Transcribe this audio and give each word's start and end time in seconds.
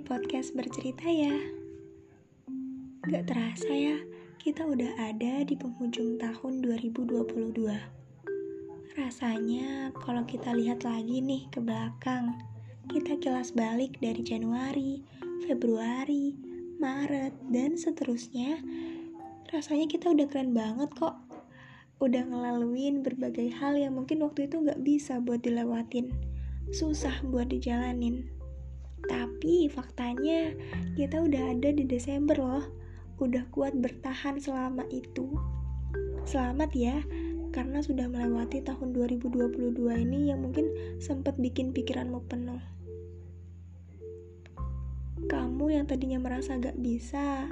podcast 0.00 0.56
bercerita 0.56 1.04
ya. 1.04 1.36
Gak 3.04 3.28
terasa 3.28 3.68
ya, 3.68 4.00
kita 4.40 4.64
udah 4.64 4.96
ada 4.96 5.44
di 5.44 5.52
penghujung 5.52 6.16
tahun 6.16 6.64
2022. 6.64 7.68
Rasanya 8.96 9.92
kalau 10.00 10.24
kita 10.24 10.56
lihat 10.56 10.88
lagi 10.88 11.20
nih 11.20 11.44
ke 11.52 11.60
belakang, 11.60 12.32
kita 12.88 13.20
kilas 13.20 13.52
balik 13.52 14.00
dari 14.00 14.24
Januari, 14.24 15.04
Februari, 15.44 16.32
Maret, 16.80 17.36
dan 17.52 17.76
seterusnya. 17.76 18.58
Rasanya 19.52 19.86
kita 19.86 20.10
udah 20.10 20.24
keren 20.26 20.56
banget 20.56 20.88
kok. 20.96 21.20
Udah 22.00 22.24
ngelaluin 22.24 23.04
berbagai 23.04 23.52
hal 23.60 23.76
yang 23.76 24.00
mungkin 24.00 24.24
waktu 24.24 24.48
itu 24.48 24.64
gak 24.64 24.80
bisa 24.80 25.20
buat 25.20 25.44
dilewatin. 25.44 26.08
Susah 26.72 27.20
buat 27.28 27.52
dijalanin 27.52 28.39
tapi 29.06 29.70
faktanya 29.72 30.52
kita 30.98 31.22
udah 31.22 31.56
ada 31.56 31.70
di 31.72 31.86
Desember 31.86 32.36
loh. 32.36 32.66
Udah 33.20 33.44
kuat 33.52 33.76
bertahan 33.76 34.40
selama 34.40 34.84
itu. 34.88 35.36
Selamat 36.24 36.72
ya, 36.76 37.00
karena 37.50 37.82
sudah 37.82 38.06
melewati 38.06 38.62
tahun 38.62 38.94
2022 38.94 39.76
ini 40.06 40.30
yang 40.30 40.44
mungkin 40.44 40.70
sempat 41.02 41.36
bikin 41.36 41.74
pikiranmu 41.74 42.22
penuh. 42.30 42.62
Kamu 45.28 45.70
yang 45.70 45.84
tadinya 45.86 46.18
merasa 46.18 46.56
gak 46.56 46.78
bisa, 46.80 47.46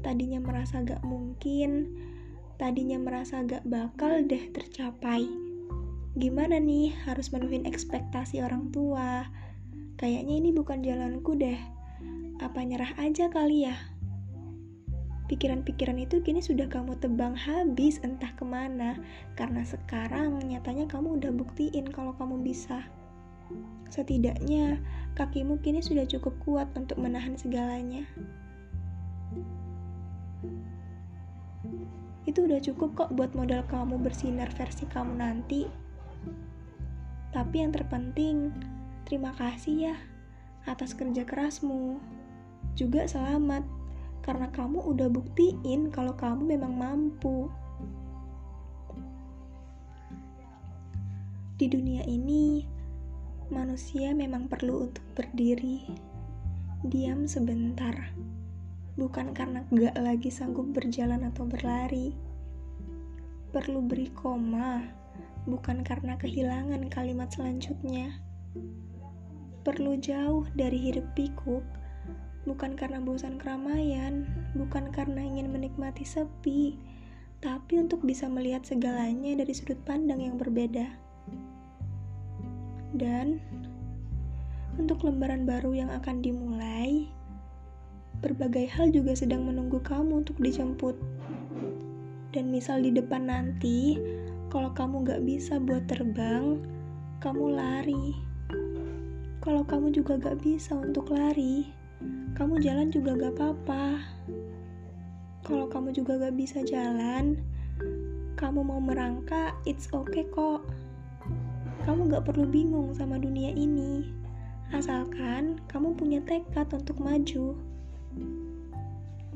tadinya 0.00 0.40
merasa 0.40 0.80
gak 0.82 1.02
mungkin, 1.04 1.94
tadinya 2.56 2.96
merasa 2.96 3.42
gak 3.44 3.66
bakal 3.68 4.24
deh 4.24 4.50
tercapai. 4.50 5.26
Gimana 6.14 6.62
nih 6.62 6.94
harus 7.04 7.34
menuhin 7.34 7.66
ekspektasi 7.66 8.38
orang 8.40 8.70
tua, 8.70 9.26
Kayaknya 10.04 10.36
ini 10.36 10.52
bukan 10.52 10.84
jalanku 10.84 11.32
deh. 11.32 11.56
Apa 12.36 12.60
nyerah 12.60 12.92
aja 13.00 13.32
kali 13.32 13.64
ya? 13.64 13.72
Pikiran-pikiran 15.32 15.96
itu 15.96 16.20
kini 16.20 16.44
sudah 16.44 16.68
kamu 16.68 17.00
tebang 17.00 17.32
habis 17.32 18.04
entah 18.04 18.28
ke 18.36 18.44
mana, 18.44 19.00
karena 19.32 19.64
sekarang 19.64 20.44
nyatanya 20.44 20.84
kamu 20.92 21.16
udah 21.16 21.32
buktiin 21.32 21.88
kalau 21.88 22.12
kamu 22.20 22.36
bisa. 22.44 22.84
Setidaknya, 23.88 24.76
kakimu 25.16 25.56
kini 25.64 25.80
sudah 25.80 26.04
cukup 26.04 26.36
kuat 26.44 26.68
untuk 26.76 27.00
menahan 27.00 27.40
segalanya. 27.40 28.04
Itu 32.28 32.44
udah 32.44 32.60
cukup 32.60 32.92
kok 32.92 33.10
buat 33.16 33.32
modal 33.32 33.64
kamu 33.72 34.04
bersinar 34.04 34.52
versi 34.52 34.84
kamu 34.84 35.16
nanti. 35.16 35.64
Tapi 37.32 37.56
yang 37.56 37.72
terpenting, 37.72 38.52
Terima 39.04 39.36
kasih 39.36 39.92
ya 39.92 39.96
atas 40.64 40.96
kerja 40.96 41.28
kerasmu. 41.28 42.00
Juga 42.72 43.04
selamat 43.04 43.60
karena 44.24 44.48
kamu 44.48 44.80
udah 44.80 45.12
buktiin 45.12 45.92
kalau 45.92 46.16
kamu 46.16 46.56
memang 46.56 46.72
mampu. 46.72 47.52
Di 51.60 51.68
dunia 51.68 52.00
ini, 52.08 52.64
manusia 53.52 54.16
memang 54.16 54.48
perlu 54.48 54.88
untuk 54.88 55.04
berdiri, 55.12 55.84
diam 56.88 57.28
sebentar, 57.28 58.10
bukan 58.96 59.36
karena 59.36 59.68
gak 59.68 60.00
lagi 60.00 60.32
sanggup 60.32 60.72
berjalan 60.72 61.28
atau 61.28 61.44
berlari. 61.44 62.16
Perlu 63.52 63.84
beri 63.84 64.08
koma, 64.16 64.82
bukan 65.44 65.84
karena 65.84 66.16
kehilangan 66.16 66.88
kalimat 66.88 67.30
selanjutnya 67.30 68.18
perlu 69.64 69.96
jauh 69.96 70.44
dari 70.52 70.76
hidup 70.76 71.02
pikuk, 71.16 71.64
bukan 72.44 72.76
karena 72.76 73.00
bosan 73.00 73.40
keramaian, 73.40 74.28
bukan 74.52 74.92
karena 74.92 75.24
ingin 75.24 75.48
menikmati 75.48 76.04
sepi, 76.04 76.76
tapi 77.40 77.80
untuk 77.80 78.04
bisa 78.04 78.28
melihat 78.28 78.60
segalanya 78.68 79.40
dari 79.40 79.52
sudut 79.56 79.80
pandang 79.88 80.20
yang 80.20 80.36
berbeda. 80.36 80.84
Dan 82.94 83.40
untuk 84.76 85.02
lembaran 85.02 85.48
baru 85.48 85.72
yang 85.72 85.90
akan 85.90 86.20
dimulai, 86.20 87.08
berbagai 88.20 88.68
hal 88.68 88.92
juga 88.92 89.16
sedang 89.16 89.48
menunggu 89.48 89.80
kamu 89.80 90.22
untuk 90.22 90.36
dijemput. 90.38 90.94
Dan 92.36 92.52
misal 92.52 92.84
di 92.84 92.92
depan 92.92 93.32
nanti, 93.32 93.96
kalau 94.52 94.70
kamu 94.76 95.08
gak 95.08 95.22
bisa 95.24 95.56
buat 95.56 95.86
terbang, 95.88 96.60
kamu 97.22 97.56
lari 97.56 98.33
kalau 99.44 99.60
kamu 99.60 99.92
juga 99.92 100.16
gak 100.16 100.40
bisa 100.40 100.72
untuk 100.72 101.12
lari, 101.12 101.68
kamu 102.32 102.64
jalan 102.64 102.88
juga 102.88 103.12
gak 103.12 103.36
apa-apa. 103.36 104.00
Kalau 105.44 105.68
kamu 105.68 105.92
juga 105.92 106.16
gak 106.16 106.32
bisa 106.32 106.64
jalan, 106.64 107.36
kamu 108.40 108.64
mau 108.64 108.80
merangkak, 108.80 109.52
it's 109.68 109.92
okay 109.92 110.24
kok. 110.32 110.64
Kamu 111.84 112.08
gak 112.08 112.24
perlu 112.24 112.48
bingung 112.48 112.96
sama 112.96 113.20
dunia 113.20 113.52
ini, 113.52 114.08
asalkan 114.72 115.60
kamu 115.68 115.92
punya 115.92 116.24
tekad 116.24 116.72
untuk 116.72 116.96
maju. 117.04 117.52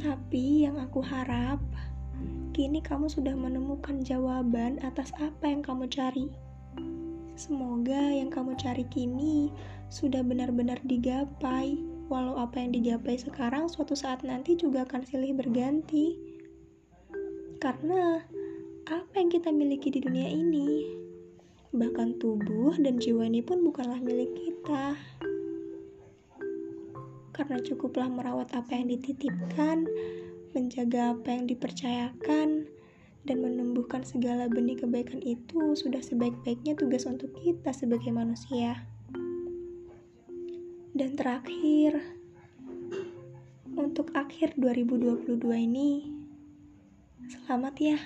Tapi 0.00 0.64
yang 0.64 0.80
aku 0.80 1.04
harap, 1.04 1.60
kini 2.56 2.80
kamu 2.80 3.04
sudah 3.12 3.36
menemukan 3.36 4.00
jawaban 4.00 4.80
atas 4.80 5.12
apa 5.20 5.44
yang 5.44 5.60
kamu 5.60 5.92
cari. 5.92 6.32
Semoga 7.40 8.12
yang 8.12 8.28
kamu 8.28 8.52
cari 8.60 8.84
kini 8.92 9.48
sudah 9.88 10.20
benar-benar 10.20 10.76
digapai, 10.84 11.80
walau 12.12 12.36
apa 12.36 12.60
yang 12.60 12.76
digapai 12.76 13.16
sekarang 13.16 13.64
suatu 13.64 13.96
saat 13.96 14.20
nanti 14.20 14.60
juga 14.60 14.84
akan 14.84 15.08
silih 15.08 15.32
berganti. 15.32 16.20
Karena 17.56 18.20
apa 18.92 19.14
yang 19.16 19.32
kita 19.32 19.48
miliki 19.56 19.88
di 19.88 20.04
dunia 20.04 20.28
ini, 20.28 20.84
bahkan 21.72 22.12
tubuh 22.20 22.76
dan 22.76 23.00
jiwa 23.00 23.24
ini 23.24 23.40
pun 23.40 23.64
bukanlah 23.64 24.04
milik 24.04 24.36
kita. 24.36 25.00
Karena 27.32 27.56
cukuplah 27.56 28.12
merawat 28.12 28.52
apa 28.52 28.76
yang 28.76 28.92
dititipkan, 28.92 29.88
menjaga 30.52 31.16
apa 31.16 31.40
yang 31.40 31.48
dipercayakan, 31.48 32.68
dan 33.30 33.46
menumbuhkan 33.46 34.02
segala 34.02 34.50
benih 34.50 34.74
kebaikan 34.74 35.22
itu 35.22 35.78
sudah 35.78 36.02
sebaik-baiknya 36.02 36.74
tugas 36.74 37.06
untuk 37.06 37.30
kita 37.38 37.70
sebagai 37.70 38.10
manusia. 38.10 38.82
Dan 40.90 41.14
terakhir, 41.14 42.02
untuk 43.78 44.10
akhir 44.18 44.58
2022 44.58 45.46
ini, 45.46 46.10
selamat 47.30 47.74
ya 47.78 47.98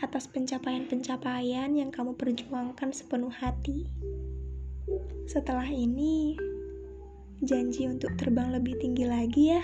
atas 0.00 0.24
pencapaian-pencapaian 0.32 1.76
yang 1.76 1.92
kamu 1.92 2.16
perjuangkan 2.16 2.96
sepenuh 2.96 3.28
hati. 3.28 3.84
Setelah 5.28 5.68
ini, 5.68 6.40
janji 7.44 7.92
untuk 7.92 8.16
terbang 8.16 8.56
lebih 8.56 8.80
tinggi 8.80 9.04
lagi 9.04 9.52
ya. 9.52 9.60